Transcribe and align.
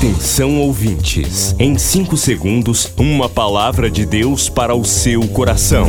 Atenção 0.00 0.58
ouvintes, 0.58 1.54
em 1.58 1.76
5 1.76 2.16
segundos, 2.16 2.90
uma 2.96 3.28
palavra 3.28 3.90
de 3.90 4.06
Deus 4.06 4.48
para 4.48 4.74
o 4.74 4.82
seu 4.82 5.28
coração. 5.28 5.86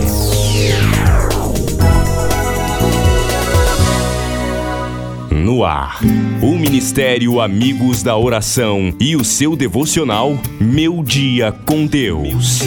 No 5.31 5.63
ar, 5.63 6.01
o 6.41 6.57
Ministério 6.57 7.39
Amigos 7.39 8.03
da 8.03 8.17
Oração 8.17 8.93
e 8.99 9.15
o 9.15 9.23
seu 9.23 9.55
devocional 9.55 10.37
Meu 10.59 11.01
Dia 11.05 11.53
com 11.65 11.85
Deus. 11.85 12.59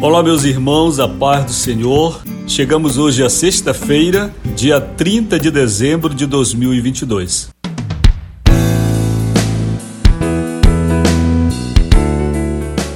Olá, 0.00 0.22
meus 0.22 0.44
irmãos, 0.44 1.00
a 1.00 1.08
paz 1.08 1.46
do 1.46 1.52
Senhor. 1.52 2.22
Chegamos 2.46 2.96
hoje 2.96 3.24
à 3.24 3.28
sexta-feira, 3.28 4.32
dia 4.54 4.80
30 4.80 5.36
de 5.36 5.50
dezembro 5.50 6.14
de 6.14 6.26
2022. 6.26 7.50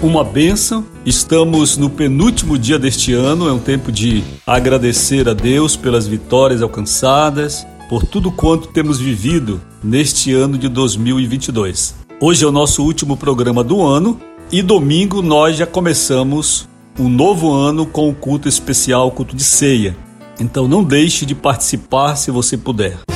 Uma 0.02 0.24
bênção. 0.24 0.84
Estamos 1.04 1.76
no 1.76 1.88
penúltimo 1.88 2.58
dia 2.58 2.78
deste 2.78 3.12
ano, 3.12 3.48
é 3.48 3.52
um 3.52 3.58
tempo 3.58 3.90
de 3.90 4.22
agradecer 4.46 5.28
a 5.28 5.34
Deus 5.34 5.76
pelas 5.76 6.06
vitórias 6.06 6.62
alcançadas, 6.62 7.66
por 7.88 8.04
tudo 8.04 8.30
quanto 8.30 8.68
temos 8.68 8.98
vivido 8.98 9.60
neste 9.82 10.32
ano 10.32 10.58
de 10.58 10.68
2022. 10.68 11.94
Hoje 12.20 12.44
é 12.44 12.48
o 12.48 12.52
nosso 12.52 12.82
último 12.82 13.16
programa 13.16 13.62
do 13.62 13.82
ano 13.82 14.20
e 14.50 14.62
domingo 14.62 15.22
nós 15.22 15.56
já 15.56 15.66
começamos 15.66 16.68
um 16.98 17.08
novo 17.08 17.52
ano 17.52 17.86
com 17.86 18.08
o 18.08 18.14
culto 18.14 18.48
especial, 18.48 19.08
o 19.08 19.10
culto 19.10 19.36
de 19.36 19.44
ceia. 19.44 19.96
Então 20.40 20.66
não 20.66 20.82
deixe 20.82 21.24
de 21.24 21.34
participar 21.34 22.16
se 22.16 22.30
você 22.30 22.56
puder. 22.56 23.15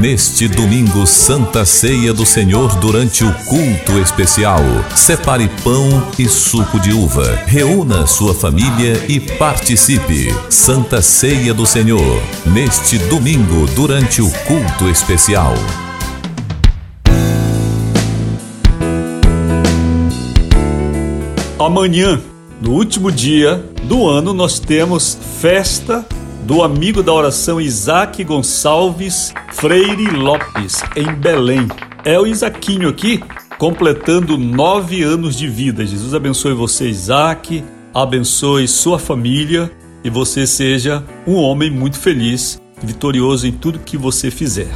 Neste 0.00 0.48
domingo, 0.48 1.06
Santa 1.06 1.64
Ceia 1.64 2.12
do 2.12 2.26
Senhor 2.26 2.76
durante 2.78 3.24
o 3.24 3.32
culto 3.44 3.92
especial. 4.02 4.60
Separe 4.94 5.48
pão 5.62 5.88
e 6.18 6.28
suco 6.28 6.80
de 6.80 6.92
uva. 6.92 7.36
Reúna 7.46 8.04
sua 8.04 8.34
família 8.34 9.00
e 9.08 9.20
participe. 9.20 10.34
Santa 10.50 11.00
Ceia 11.00 11.54
do 11.54 11.64
Senhor. 11.64 12.20
Neste 12.44 12.98
domingo, 12.98 13.66
durante 13.76 14.20
o 14.20 14.28
culto 14.46 14.90
especial. 14.90 15.54
Amanhã, 21.58 22.20
no 22.60 22.72
último 22.72 23.12
dia 23.12 23.64
do 23.84 24.08
ano, 24.08 24.34
nós 24.34 24.58
temos 24.58 25.16
festa 25.40 26.04
do 26.44 26.62
amigo 26.62 27.02
da 27.02 27.12
oração 27.12 27.58
Isaac 27.58 28.22
Gonçalves 28.22 29.32
Freire 29.52 30.10
Lopes, 30.10 30.82
em 30.94 31.10
Belém. 31.14 31.66
É 32.04 32.20
o 32.20 32.26
Isaquinho 32.26 32.90
aqui, 32.90 33.22
completando 33.58 34.36
nove 34.36 35.02
anos 35.02 35.36
de 35.36 35.48
vida. 35.48 35.86
Jesus 35.86 36.12
abençoe 36.12 36.52
você, 36.52 36.86
Isaac, 36.86 37.64
abençoe 37.94 38.68
sua 38.68 38.98
família 38.98 39.70
e 40.04 40.10
você 40.10 40.46
seja 40.46 41.02
um 41.26 41.36
homem 41.36 41.70
muito 41.70 41.98
feliz, 41.98 42.60
vitorioso 42.82 43.46
em 43.46 43.52
tudo 43.52 43.78
que 43.78 43.96
você 43.96 44.30
fizer. 44.30 44.72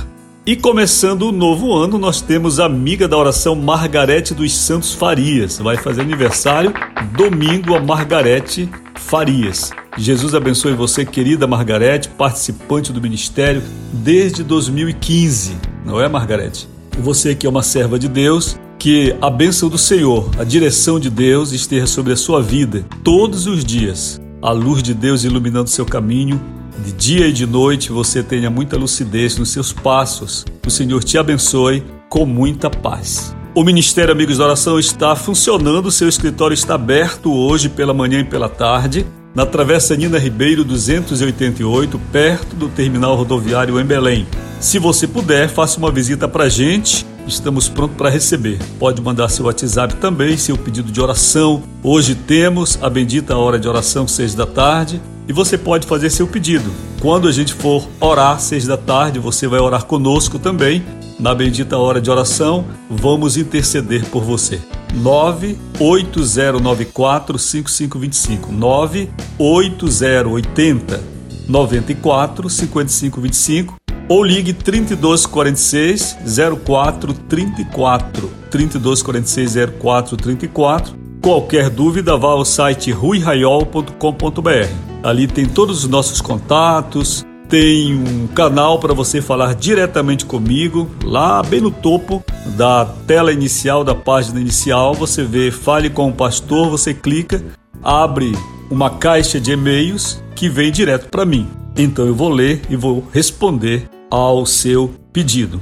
E 0.47 0.57
começando 0.57 1.25
o 1.25 1.33
novo 1.33 1.75
ano, 1.75 1.99
nós 1.99 2.23
temos 2.23 2.59
a 2.59 2.65
amiga 2.65 3.07
da 3.07 3.19
oração 3.19 3.55
Margarete 3.55 4.33
dos 4.33 4.57
Santos 4.57 4.95
Farias. 4.95 5.59
Vai 5.59 5.77
fazer 5.77 6.01
aniversário 6.01 6.73
domingo 7.15 7.75
a 7.75 7.81
Margarete 7.81 8.71
Farias. 8.95 9.71
Jesus 9.99 10.33
abençoe 10.33 10.75
você, 10.75 11.05
querida 11.05 11.45
Margarete, 11.45 12.09
participante 12.09 12.93
do 12.93 13.01
ministério 13.01 13.61
desde 13.93 14.45
2015. 14.45 15.57
Não 15.85 16.01
é, 16.01 16.09
Margarete? 16.09 16.69
E 16.97 17.01
você 17.01 17.35
que 17.35 17.47
é 17.47 17.51
uma 17.51 17.65
serva 17.65 17.99
de 17.99 18.09
Deus, 18.09 18.57
que 18.79 19.17
a 19.21 19.29
bênção 19.29 19.69
do 19.69 19.77
Senhor, 19.77 20.31
a 20.39 20.45
direção 20.45 21.01
de 21.01 21.11
Deus 21.11 21.51
esteja 21.51 21.87
sobre 21.87 22.13
a 22.13 22.17
sua 22.17 22.41
vida 22.41 22.87
todos 23.03 23.49
os 23.49 23.65
dias. 23.65 24.21
A 24.41 24.53
luz 24.53 24.85
de 24.85 24.95
Deus 24.95 25.25
iluminando 25.25 25.69
seu 25.69 25.85
caminho 25.85 26.41
de 26.85 26.93
dia 26.93 27.27
e 27.27 27.33
de 27.33 27.45
noite 27.45 27.91
você 27.91 28.23
tenha 28.23 28.49
muita 28.49 28.77
lucidez 28.77 29.37
nos 29.37 29.51
seus 29.51 29.73
passos. 29.73 30.45
O 30.65 30.71
Senhor 30.71 31.03
te 31.03 31.19
abençoe 31.19 31.83
com 32.09 32.25
muita 32.25 32.71
paz. 32.71 33.35
O 33.53 33.65
Ministério 33.65 34.13
Amigos 34.13 34.39
da 34.39 34.45
Oração 34.45 34.79
está 34.79 35.17
funcionando, 35.17 35.91
seu 35.91 36.09
escritório 36.09 36.55
está 36.55 36.77
aberto 36.77 37.33
hoje 37.33 37.69
pela 37.69 37.93
manhã 37.93 38.21
e 38.21 38.25
pela 38.25 38.49
tarde, 38.49 39.05
na 39.35 39.47
Travessa 39.47 39.97
Nina 39.97 40.19
Ribeiro 40.19 40.65
288, 40.65 41.99
perto 42.13 42.57
do 42.57 42.69
terminal 42.69 43.15
rodoviário 43.15 43.79
em 43.81 43.85
Belém. 43.85 44.27
Se 44.61 44.79
você 44.79 45.07
puder, 45.07 45.49
faça 45.49 45.79
uma 45.79 45.93
visita 45.93 46.27
para 46.27 46.45
a 46.45 46.49
gente, 46.49 47.07
estamos 47.27 47.69
prontos 47.69 47.97
para 47.97 48.11
receber. 48.11 48.59
Pode 48.79 49.01
mandar 49.01 49.29
seu 49.29 49.47
WhatsApp 49.47 49.97
também, 49.97 50.37
seu 50.37 50.57
pedido 50.57 50.91
de 50.91 51.01
oração. 51.01 51.63
Hoje 51.83 52.15
temos 52.15 52.79
a 52.83 52.91
bendita 52.91 53.37
hora 53.37 53.59
de 53.59 53.69
oração, 53.69 54.09
seis 54.09 54.35
da 54.35 54.47
tarde 54.47 55.01
e 55.29 55.33
você 55.33 55.59
pode 55.59 55.87
fazer 55.87 56.09
seu 56.11 56.27
pedido. 56.27 56.73
Quando 57.01 57.29
a 57.29 57.33
gente 57.33 57.53
for 57.53 57.87
orar, 58.01 58.41
seis 58.41 58.67
da 58.67 58.79
tarde, 58.79 59.19
você 59.19 59.47
vai 59.47 59.61
orar 59.61 59.85
conosco 59.85 60.39
também. 60.39 60.83
Na 61.21 61.35
bendita 61.35 61.77
hora 61.77 62.01
de 62.01 62.11
oração, 62.11 62.65
vamos 62.89 63.37
interceder 63.37 64.05
por 64.07 64.25
você. 64.25 64.59
98094 64.95 67.39
5525 67.39 68.53
98080 68.53 71.01
94 71.49 72.51
5525 72.51 73.77
ou 74.09 74.25
ligue 74.25 74.53
3246 74.53 76.17
0434 76.65 78.31
3246 78.51 79.55
0434 79.81 81.09
Qualquer 81.21 81.69
dúvida, 81.69 82.17
vá 82.17 82.29
ao 82.29 82.45
site 82.45 82.93
ruiraiol.com.br. 82.93 84.69
Ali 85.03 85.27
tem 85.27 85.47
todos 85.47 85.85
os 85.85 85.91
nossos 85.91 86.21
contatos, 86.21 87.27
tem 87.49 87.95
um 87.95 88.27
canal 88.29 88.79
para 88.79 88.93
você 88.93 89.23
falar 89.23 89.55
diretamente 89.55 90.27
comigo, 90.27 90.89
lá 91.03 91.43
bem 91.43 91.61
no 91.61 91.71
topo 91.71 92.23
da 92.57 92.85
tela 93.07 93.33
inicial, 93.33 93.83
da 93.83 93.95
página 93.95 94.41
inicial, 94.41 94.95
você 94.95 95.25
vê 95.25 95.51
Fale 95.51 95.89
com 95.89 96.11
o 96.11 96.13
Pastor, 96.13 96.69
você 96.69 96.93
clica, 96.93 97.43
abre 97.83 98.33
uma 98.71 98.91
caixa 98.91 99.41
de 99.41 99.53
e-mails 99.53 100.23
que 100.37 100.49
vem 100.49 100.71
direto 100.71 101.09
para 101.09 101.25
mim. 101.25 101.49
Então 101.77 102.07
eu 102.07 102.15
vou 102.15 102.29
ler 102.29 102.61
e 102.69 102.77
vou 102.77 103.07
responder 103.13 103.89
ao 104.11 104.45
seu 104.45 104.95
pedido. 105.13 105.61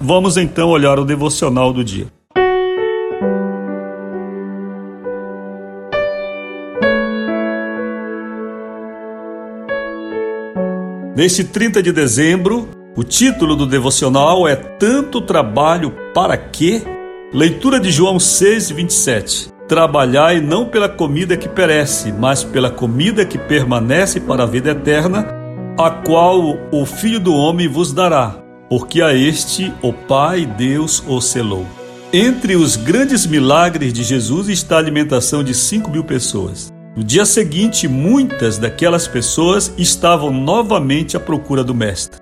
Vamos 0.00 0.36
então 0.36 0.70
olhar 0.70 0.98
o 0.98 1.04
devocional 1.04 1.72
do 1.72 1.84
dia. 1.84 2.06
Neste 11.18 11.42
30 11.42 11.82
de 11.82 11.90
dezembro, 11.90 12.68
o 12.96 13.02
título 13.02 13.56
do 13.56 13.66
devocional 13.66 14.46
é 14.46 14.54
Tanto 14.54 15.20
Trabalho 15.20 15.92
para 16.14 16.36
quê? 16.36 16.80
Leitura 17.34 17.80
de 17.80 17.90
João 17.90 18.20
6, 18.20 18.70
27. 18.70 19.48
Trabalhai 19.66 20.40
não 20.40 20.66
pela 20.66 20.88
comida 20.88 21.36
que 21.36 21.48
perece, 21.48 22.12
mas 22.12 22.44
pela 22.44 22.70
comida 22.70 23.26
que 23.26 23.36
permanece 23.36 24.20
para 24.20 24.44
a 24.44 24.46
vida 24.46 24.70
eterna, 24.70 25.26
a 25.76 25.90
qual 25.90 26.56
o 26.70 26.86
Filho 26.86 27.18
do 27.18 27.34
Homem 27.34 27.66
vos 27.66 27.92
dará, 27.92 28.40
porque 28.70 29.02
a 29.02 29.12
este 29.12 29.74
o 29.82 29.92
Pai 29.92 30.46
Deus 30.46 31.02
o 31.04 31.20
selou. 31.20 31.66
Entre 32.12 32.54
os 32.54 32.76
grandes 32.76 33.26
milagres 33.26 33.92
de 33.92 34.04
Jesus 34.04 34.48
está 34.48 34.76
a 34.76 34.78
alimentação 34.78 35.42
de 35.42 35.52
5 35.52 35.90
mil 35.90 36.04
pessoas. 36.04 36.72
No 36.98 37.04
dia 37.04 37.24
seguinte, 37.24 37.86
muitas 37.86 38.58
daquelas 38.58 39.06
pessoas 39.06 39.72
estavam 39.78 40.32
novamente 40.32 41.16
à 41.16 41.20
procura 41.20 41.62
do 41.62 41.72
Mestre. 41.72 42.20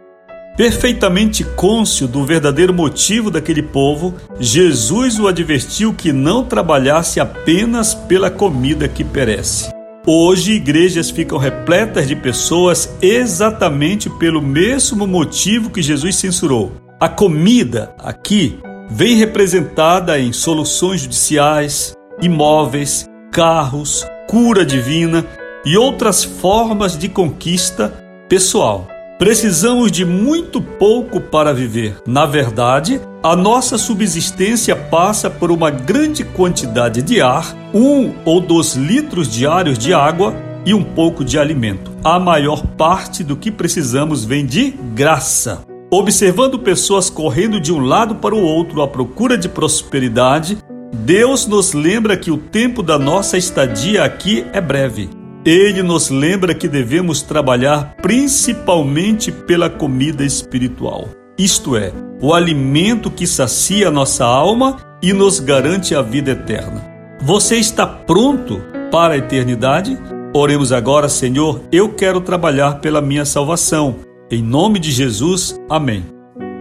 Perfeitamente 0.55 1.43
cônscio 1.43 2.07
do 2.07 2.27
verdadeiro 2.27 2.75
motivo 2.75 3.31
daquele 3.31 3.63
povo, 3.63 4.15
Jesus 4.39 5.19
o 5.19 5.29
advertiu 5.29 5.95
que 5.95 6.13
não 6.13 6.45
trabalhasse 6.45 7.19
apenas 7.19 7.95
pela 7.95 8.31
comida 8.31 8.87
que 8.87 9.03
perece. 9.03 9.71
Hoje, 10.07 10.53
igrejas 10.53 11.09
ficam 11.09 11.39
repletas 11.39 12.07
de 12.07 12.15
pessoas 12.15 12.95
exatamente 13.01 14.11
pelo 14.11 14.43
mesmo 14.43 15.07
motivo 15.07 15.71
que 15.71 15.81
Jesus 15.81 16.17
censurou. 16.17 16.71
A 17.01 17.09
comida, 17.09 17.95
aqui, 17.99 18.59
vem 18.91 19.17
representada 19.17 20.21
em 20.21 20.35
soluções 20.35 21.01
judiciais, 21.01 21.95
imóveis, 22.21 23.07
carros, 23.33 24.07
cura 24.27 24.65
divina 24.65 25.25
e 25.65 25.77
outras 25.77 26.25
formas 26.25 26.97
de 26.97 27.09
conquista 27.09 27.89
pessoal. 28.29 28.89
Precisamos 29.19 29.91
de 29.91 30.05
muito 30.05 30.61
pouco 30.61 31.21
para 31.21 31.55
viver. 31.55 31.97
Na 32.07 32.27
verdade, 32.27 33.01
a 33.23 33.35
nossa 33.35 33.79
subsistência 33.79 34.77
passa 34.77 35.31
por 35.31 35.51
uma 35.51 35.71
grande 35.71 36.23
quantidade 36.23 37.01
de 37.01 37.23
ar, 37.23 37.57
um 37.73 38.13
ou 38.25 38.41
dois 38.41 38.75
litros 38.75 39.29
diários 39.29 39.79
de 39.79 39.95
água 39.95 40.35
e 40.67 40.75
um 40.75 40.83
pouco 40.83 41.25
de 41.25 41.39
alimento. 41.39 41.91
A 42.05 42.19
maior 42.19 42.67
parte 42.77 43.25
do 43.25 43.37
que 43.37 43.51
precisamos 43.51 44.25
vem 44.25 44.45
de 44.45 44.71
graça. 44.95 45.63
Observando 45.91 46.59
pessoas 46.59 47.09
correndo 47.09 47.59
de 47.59 47.73
um 47.73 47.81
lado 47.81 48.17
para 48.17 48.35
o 48.35 48.43
outro 48.43 48.83
à 48.83 48.89
procura 48.89 49.39
de 49.39 49.49
prosperidade, 49.49 50.59
Deus 51.05 51.47
nos 51.47 51.75
lembra 51.75 52.17
que 52.17 52.31
o 52.31 52.39
tempo 52.39 52.83
da 52.83 52.99
nossa 52.99 53.37
estadia 53.37 54.03
aqui 54.03 54.47
é 54.53 54.61
breve. 54.61 55.11
Ele 55.45 55.83
nos 55.83 56.11
lembra 56.11 56.55
que 56.55 56.67
devemos 56.67 57.23
trabalhar 57.23 57.95
principalmente 58.01 59.31
pela 59.31 59.69
comida 59.69 60.25
espiritual, 60.25 61.09
isto 61.39 61.77
é, 61.77 61.93
o 62.21 62.35
alimento 62.35 63.11
que 63.11 63.27
sacia 63.27 63.91
nossa 63.91 64.25
alma 64.25 64.79
e 65.03 65.13
nos 65.13 65.39
garante 65.39 65.95
a 65.95 66.03
vida 66.03 66.33
eterna. 66.33 66.85
Você 67.21 67.57
está 67.57 67.87
pronto 67.87 68.61
para 68.91 69.15
a 69.15 69.19
eternidade? 69.19 69.97
Oremos 70.35 70.73
agora, 70.73 71.09
Senhor, 71.09 71.61
eu 71.71 71.91
quero 71.91 72.21
trabalhar 72.21 72.81
pela 72.81 73.01
minha 73.01 73.25
salvação. 73.25 73.97
Em 74.31 74.43
nome 74.43 74.81
de 74.81 74.91
Jesus, 74.91 75.61
amém. 75.69 76.05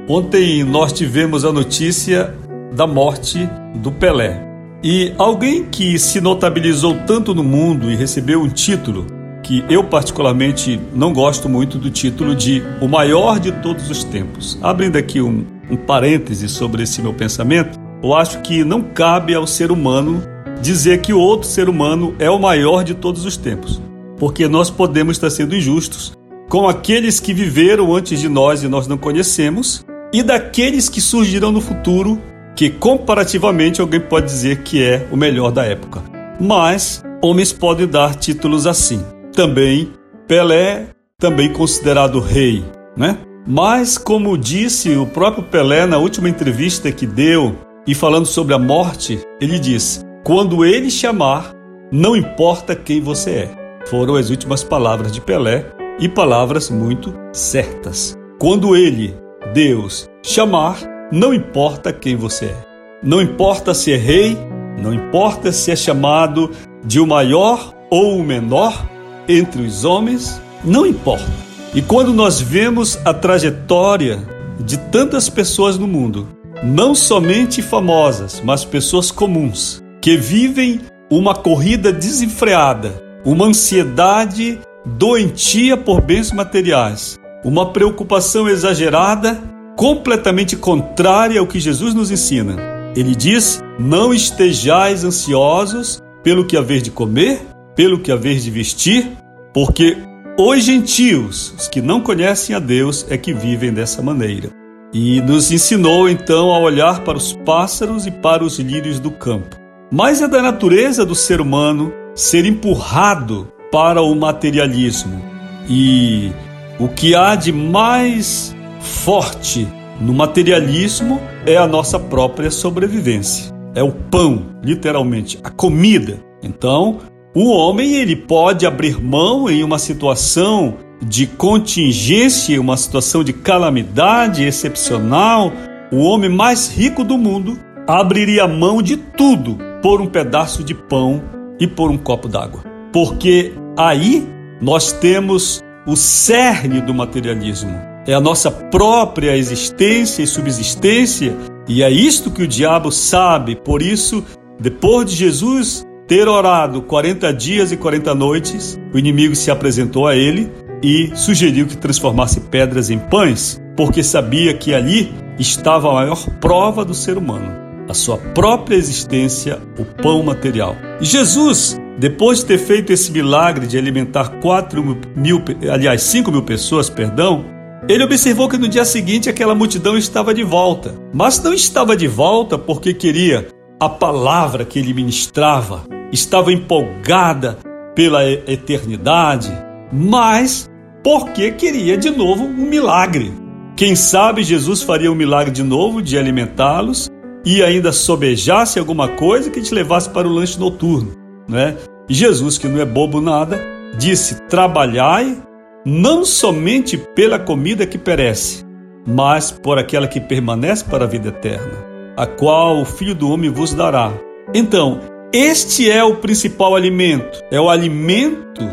Ontem 0.07 0.63
nós 0.63 0.93
tivemos 0.93 1.43
a 1.43 1.51
notícia 1.51 2.35
da 2.75 2.85
morte 2.85 3.49
do 3.75 3.91
Pelé. 3.91 4.43
E 4.83 5.13
alguém 5.17 5.63
que 5.65 5.97
se 5.97 6.21
notabilizou 6.21 6.95
tanto 7.07 7.33
no 7.33 7.43
mundo 7.43 7.89
e 7.89 7.95
recebeu 7.95 8.41
um 8.41 8.49
título 8.49 9.07
que 9.41 9.63
eu 9.69 9.83
particularmente 9.83 10.79
não 10.93 11.13
gosto 11.13 11.47
muito 11.47 11.77
do 11.77 11.89
título 11.89 12.35
de 12.35 12.61
o 12.81 12.87
maior 12.87 13.39
de 13.39 13.51
todos 13.51 13.89
os 13.89 14.03
tempos. 14.03 14.59
Abrindo 14.61 14.97
aqui 14.97 15.21
um, 15.21 15.45
um 15.69 15.75
parêntese 15.75 16.49
sobre 16.49 16.83
esse 16.83 17.01
meu 17.01 17.13
pensamento, 17.13 17.79
eu 18.03 18.13
acho 18.13 18.41
que 18.41 18.63
não 18.63 18.81
cabe 18.81 19.33
ao 19.33 19.47
ser 19.47 19.71
humano 19.71 20.21
dizer 20.61 21.01
que 21.01 21.13
outro 21.13 21.47
ser 21.47 21.69
humano 21.69 22.15
é 22.19 22.29
o 22.29 22.39
maior 22.39 22.83
de 22.83 22.93
todos 22.93 23.25
os 23.25 23.37
tempos, 23.37 23.81
porque 24.17 24.47
nós 24.47 24.69
podemos 24.69 25.17
estar 25.17 25.29
sendo 25.29 25.55
injustos 25.55 26.13
com 26.49 26.67
aqueles 26.67 27.19
que 27.19 27.33
viveram 27.33 27.95
antes 27.95 28.19
de 28.19 28.29
nós 28.29 28.63
e 28.63 28.67
nós 28.67 28.87
não 28.87 28.97
conhecemos, 28.97 29.85
e 30.13 30.21
daqueles 30.23 30.87
que 30.87 31.01
surgirão 31.01 31.51
no 31.51 31.61
futuro 31.61 32.19
que 32.55 32.69
comparativamente 32.69 33.81
alguém 33.81 33.99
pode 33.99 34.27
dizer 34.27 34.61
que 34.63 34.81
é 34.81 35.05
o 35.11 35.17
melhor 35.17 35.51
da 35.51 35.65
época. 35.65 36.01
Mas 36.39 37.03
homens 37.21 37.51
podem 37.51 37.87
dar 37.87 38.15
títulos 38.15 38.65
assim. 38.65 39.03
Também 39.33 39.91
Pelé, 40.27 40.87
também 41.19 41.51
considerado 41.51 42.19
rei, 42.19 42.63
né? 42.95 43.17
Mas 43.45 43.97
como 43.97 44.37
disse 44.37 44.95
o 44.95 45.05
próprio 45.05 45.43
Pelé 45.43 45.85
na 45.85 45.97
última 45.97 46.29
entrevista 46.29 46.91
que 46.91 47.05
deu 47.05 47.55
e 47.85 47.93
falando 47.93 48.25
sobre 48.25 48.55
a 48.55 48.59
morte, 48.59 49.19
ele 49.39 49.59
diz: 49.59 50.03
"Quando 50.23 50.65
ele 50.65 50.89
chamar, 50.89 51.53
não 51.91 52.15
importa 52.15 52.75
quem 52.75 53.01
você 53.01 53.31
é". 53.31 53.65
Foram 53.87 54.15
as 54.15 54.31
últimas 54.31 54.63
palavras 54.63 55.11
de 55.11 55.21
Pelé 55.21 55.65
e 55.99 56.09
palavras 56.09 56.71
muito 56.71 57.13
certas. 57.31 58.17
Quando 58.39 58.75
ele, 58.75 59.15
Deus, 59.53 60.09
chamar, 60.23 60.94
não 61.11 61.33
importa 61.33 61.93
quem 61.93 62.15
você 62.15 62.45
é. 62.45 62.65
Não 63.03 63.21
importa 63.21 63.73
se 63.73 63.93
é 63.93 63.97
rei, 63.97 64.37
não 64.81 64.93
importa 64.93 65.51
se 65.51 65.71
é 65.71 65.75
chamado 65.75 66.51
de 66.83 66.99
o 66.99 67.05
maior 67.05 67.73
ou 67.89 68.17
o 68.17 68.23
menor 68.23 68.87
entre 69.27 69.61
os 69.61 69.85
homens, 69.85 70.41
não 70.63 70.85
importa. 70.85 71.25
E 71.73 71.81
quando 71.81 72.13
nós 72.13 72.41
vemos 72.41 72.97
a 73.05 73.13
trajetória 73.13 74.19
de 74.59 74.77
tantas 74.77 75.29
pessoas 75.29 75.77
no 75.77 75.87
mundo, 75.87 76.27
não 76.63 76.95
somente 76.95 77.61
famosas, 77.61 78.41
mas 78.43 78.65
pessoas 78.65 79.11
comuns, 79.11 79.83
que 80.01 80.17
vivem 80.17 80.81
uma 81.09 81.35
corrida 81.35 81.91
desenfreada, 81.91 83.03
uma 83.23 83.45
ansiedade 83.45 84.59
doentia 84.85 85.75
por 85.77 86.01
bens 86.01 86.31
materiais, 86.31 87.19
uma 87.43 87.71
preocupação 87.71 88.47
exagerada 88.47 89.54
completamente 89.75 90.55
contrária 90.55 91.39
ao 91.39 91.47
que 91.47 91.59
Jesus 91.59 91.93
nos 91.93 92.11
ensina. 92.11 92.55
Ele 92.95 93.15
diz: 93.15 93.61
Não 93.77 94.13
estejais 94.13 95.03
ansiosos 95.03 96.01
pelo 96.23 96.45
que 96.45 96.57
haver 96.57 96.81
de 96.81 96.91
comer, 96.91 97.41
pelo 97.75 97.99
que 97.99 98.11
haver 98.11 98.39
de 98.39 98.49
vestir, 98.49 99.11
porque 99.53 99.97
os 100.37 100.63
gentios, 100.63 101.53
os 101.57 101.67
que 101.67 101.81
não 101.81 102.01
conhecem 102.01 102.55
a 102.55 102.59
Deus, 102.59 103.05
é 103.09 103.17
que 103.17 103.33
vivem 103.33 103.73
dessa 103.73 104.01
maneira. 104.01 104.49
E 104.93 105.19
nos 105.21 105.51
ensinou 105.51 106.09
então 106.09 106.51
a 106.51 106.59
olhar 106.59 107.03
para 107.03 107.17
os 107.17 107.33
pássaros 107.33 108.05
e 108.05 108.11
para 108.11 108.43
os 108.43 108.59
lírios 108.59 108.99
do 108.99 109.11
campo. 109.11 109.57
Mas 109.91 110.21
é 110.21 110.27
da 110.27 110.41
natureza 110.41 111.05
do 111.05 111.13
ser 111.13 111.41
humano 111.41 111.91
ser 112.15 112.45
empurrado 112.45 113.51
para 113.71 114.01
o 114.01 114.15
materialismo. 114.15 115.21
E 115.69 116.31
o 116.79 116.87
que 116.87 117.13
há 117.13 117.35
de 117.35 117.51
mais 117.51 118.54
forte 118.85 119.67
no 119.99 120.13
materialismo 120.13 121.19
é 121.45 121.57
a 121.57 121.67
nossa 121.67 121.99
própria 121.99 122.51
sobrevivência. 122.51 123.53
É 123.73 123.83
o 123.83 123.91
pão, 123.91 124.45
literalmente, 124.63 125.39
a 125.43 125.49
comida. 125.49 126.19
Então, 126.41 126.99
o 127.35 127.49
homem 127.49 127.95
ele 127.95 128.15
pode 128.15 128.65
abrir 128.65 129.01
mão 129.01 129.49
em 129.49 129.63
uma 129.63 129.79
situação 129.79 130.75
de 131.01 131.27
contingência, 131.27 132.59
uma 132.61 132.77
situação 132.77 133.23
de 133.23 133.33
calamidade 133.33 134.43
excepcional. 134.43 135.51
O 135.91 135.97
homem 136.03 136.29
mais 136.29 136.69
rico 136.69 137.03
do 137.03 137.17
mundo 137.17 137.59
abriria 137.87 138.47
mão 138.47 138.81
de 138.81 138.95
tudo 138.95 139.57
por 139.81 140.01
um 140.01 140.07
pedaço 140.07 140.63
de 140.63 140.73
pão 140.73 141.21
e 141.59 141.67
por 141.67 141.91
um 141.91 141.97
copo 141.97 142.27
d'água. 142.27 142.63
Porque 142.93 143.53
aí 143.77 144.25
nós 144.61 144.93
temos 144.93 145.61
o 145.85 145.95
cerne 145.95 146.81
do 146.81 146.93
materialismo 146.93 147.94
é 148.07 148.13
a 148.13 148.21
nossa 148.21 148.51
própria 148.51 149.35
existência 149.35 150.21
e 150.21 150.27
subsistência, 150.27 151.35
e 151.67 151.81
é 151.81 151.89
isto 151.89 152.29
que 152.29 152.43
o 152.43 152.47
diabo 152.47 152.91
sabe. 152.91 153.55
Por 153.55 153.81
isso, 153.81 154.23
depois 154.59 155.09
de 155.09 155.15
Jesus 155.15 155.85
ter 156.07 156.27
orado 156.27 156.83
40 156.83 157.33
dias 157.33 157.71
e 157.71 157.77
40 157.77 158.13
noites, 158.13 158.79
o 158.93 158.99
inimigo 158.99 159.35
se 159.35 159.49
apresentou 159.49 160.07
a 160.07 160.15
ele 160.15 160.51
e 160.83 161.11
sugeriu 161.15 161.65
que 161.65 161.75
transformasse 161.75 162.39
pedras 162.41 162.91
em 162.91 162.99
pães, 162.99 163.59
porque 163.75 164.03
sabia 164.03 164.53
que 164.53 164.73
ali 164.73 165.11
estava 165.39 165.89
a 165.89 165.93
maior 165.93 166.29
prova 166.39 166.85
do 166.85 166.93
ser 166.93 167.17
humano, 167.17 167.51
a 167.89 167.93
sua 167.93 168.17
própria 168.17 168.75
existência, 168.75 169.59
o 169.79 169.83
pão 169.83 170.21
material. 170.21 170.75
E 171.01 171.05
Jesus, 171.05 171.81
depois 171.97 172.39
de 172.39 172.45
ter 172.45 172.59
feito 172.59 172.93
esse 172.93 173.11
milagre 173.11 173.65
de 173.65 173.77
alimentar 173.77 174.39
4 174.39 174.83
mil, 175.15 175.41
aliás, 175.71 176.03
5 176.03 176.31
mil 176.31 176.43
pessoas, 176.43 176.87
perdão, 176.87 177.54
ele 177.87 178.03
observou 178.03 178.49
que 178.49 178.57
no 178.57 178.67
dia 178.67 178.83
seguinte 178.83 179.29
aquela 179.29 179.53
multidão 179.53 179.97
estava 179.97 180.33
de 180.33 180.43
volta, 180.43 180.95
mas 181.13 181.41
não 181.41 181.53
estava 181.53 181.95
de 181.95 182.07
volta 182.07 182.57
porque 182.57 182.93
queria 182.93 183.47
a 183.79 183.87
palavra 183.87 184.65
que 184.65 184.79
ele 184.79 184.93
ministrava, 184.93 185.83
estava 186.11 186.51
empolgada 186.51 187.59
pela 187.93 188.25
eternidade, 188.27 189.51
mas 189.91 190.69
porque 191.03 191.51
queria 191.51 191.95
de 191.95 192.09
novo 192.09 192.43
um 192.43 192.67
milagre. 192.67 193.31
Quem 193.75 193.95
sabe 193.95 194.41
Jesus 194.41 194.81
faria 194.81 195.11
um 195.11 195.15
milagre 195.15 195.51
de 195.51 195.61
novo 195.61 196.01
de 196.01 196.17
alimentá-los 196.17 197.09
e 197.45 197.61
ainda 197.61 197.91
sobejasse 197.91 198.79
alguma 198.79 199.09
coisa 199.09 199.51
que 199.51 199.61
te 199.61 199.73
levasse 199.73 200.09
para 200.09 200.27
o 200.27 200.31
lanche 200.31 200.59
noturno, 200.59 201.11
né? 201.47 201.77
Jesus, 202.09 202.57
que 202.57 202.67
não 202.67 202.81
é 202.81 202.85
bobo 202.85 203.21
nada, 203.21 203.61
disse: 203.97 204.41
Trabalhai 204.47 205.37
não 205.85 206.25
somente 206.25 206.97
pela 206.97 207.37
comida 207.37 207.85
que 207.85 207.97
perece, 207.97 208.65
mas 209.05 209.51
por 209.51 209.77
aquela 209.77 210.07
que 210.07 210.19
permanece 210.19 210.83
para 210.83 211.05
a 211.05 211.07
vida 211.07 211.27
eterna, 211.27 211.85
a 212.17 212.25
qual 212.25 212.81
o 212.81 212.85
Filho 212.85 213.13
do 213.13 213.29
Homem 213.29 213.51
vos 213.51 213.71
dará. 213.71 214.11
Então, 214.51 214.99
este 215.31 215.91
é 215.91 216.03
o 216.03 216.15
principal 216.15 216.75
alimento, 216.75 217.39
é 217.51 217.61
o 217.61 217.69
alimento 217.69 218.67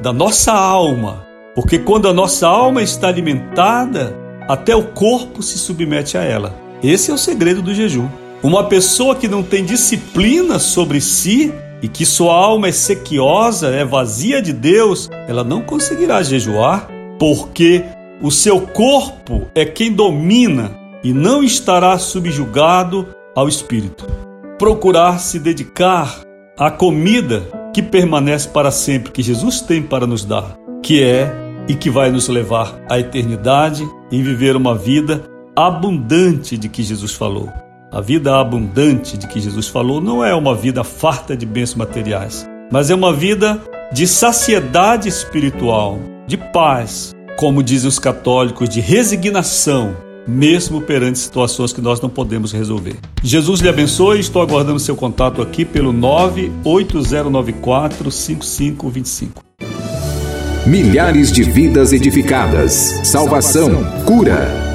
da 0.00 0.10
nossa 0.10 0.52
alma, 0.52 1.26
porque 1.54 1.78
quando 1.78 2.08
a 2.08 2.14
nossa 2.14 2.48
alma 2.48 2.82
está 2.82 3.08
alimentada, 3.08 4.16
até 4.48 4.74
o 4.74 4.84
corpo 4.84 5.42
se 5.42 5.58
submete 5.58 6.16
a 6.16 6.22
ela. 6.22 6.58
Esse 6.82 7.10
é 7.10 7.14
o 7.14 7.18
segredo 7.18 7.60
do 7.60 7.74
jejum. 7.74 8.08
Uma 8.42 8.64
pessoa 8.64 9.14
que 9.14 9.28
não 9.28 9.42
tem 9.42 9.64
disciplina 9.64 10.58
sobre 10.58 11.00
si, 11.00 11.52
e 11.84 11.88
que 11.88 12.06
sua 12.06 12.32
alma 12.32 12.68
é 12.68 12.72
sequiosa, 12.72 13.68
é 13.68 13.84
vazia 13.84 14.40
de 14.40 14.54
Deus, 14.54 15.10
ela 15.28 15.44
não 15.44 15.60
conseguirá 15.60 16.22
jejuar, 16.22 16.88
porque 17.18 17.84
o 18.22 18.30
seu 18.30 18.58
corpo 18.62 19.50
é 19.54 19.66
quem 19.66 19.92
domina 19.92 20.74
e 21.02 21.12
não 21.12 21.44
estará 21.44 21.98
subjugado 21.98 23.06
ao 23.36 23.46
espírito. 23.50 24.06
Procurar 24.58 25.18
se 25.18 25.38
dedicar 25.38 26.22
a 26.56 26.70
comida 26.70 27.42
que 27.74 27.82
permanece 27.82 28.48
para 28.48 28.70
sempre, 28.70 29.12
que 29.12 29.22
Jesus 29.22 29.60
tem 29.60 29.82
para 29.82 30.06
nos 30.06 30.24
dar, 30.24 30.56
que 30.82 31.02
é 31.02 31.30
e 31.68 31.74
que 31.74 31.90
vai 31.90 32.10
nos 32.10 32.28
levar 32.28 32.80
à 32.88 32.98
eternidade 32.98 33.86
e 34.10 34.22
viver 34.22 34.56
uma 34.56 34.74
vida 34.74 35.22
abundante 35.54 36.56
de 36.56 36.66
que 36.66 36.82
Jesus 36.82 37.12
falou. 37.12 37.52
A 37.94 38.00
vida 38.00 38.40
abundante 38.40 39.16
de 39.16 39.28
que 39.28 39.38
Jesus 39.38 39.68
falou 39.68 40.00
não 40.00 40.24
é 40.24 40.34
uma 40.34 40.52
vida 40.52 40.82
farta 40.82 41.36
de 41.36 41.46
bens 41.46 41.76
materiais, 41.76 42.44
mas 42.68 42.90
é 42.90 42.94
uma 42.94 43.12
vida 43.12 43.62
de 43.92 44.08
saciedade 44.08 45.08
espiritual, 45.08 46.00
de 46.26 46.36
paz, 46.36 47.14
como 47.36 47.62
dizem 47.62 47.88
os 47.88 48.00
católicos, 48.00 48.68
de 48.68 48.80
resignação, 48.80 49.96
mesmo 50.26 50.80
perante 50.80 51.20
situações 51.20 51.72
que 51.72 51.80
nós 51.80 52.00
não 52.00 52.10
podemos 52.10 52.50
resolver. 52.50 52.96
Jesus 53.22 53.60
lhe 53.60 53.68
abençoe, 53.68 54.18
estou 54.18 54.42
aguardando 54.42 54.80
seu 54.80 54.96
contato 54.96 55.40
aqui 55.40 55.64
pelo 55.64 55.92
98094 55.92 58.10
5525. 58.10 59.40
Milhares 60.66 61.30
de 61.30 61.44
vidas 61.44 61.92
edificadas, 61.92 62.72
salvação, 63.04 63.84
cura. 64.04 64.73